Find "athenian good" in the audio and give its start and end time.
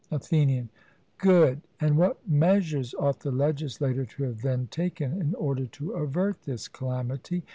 0.09-1.61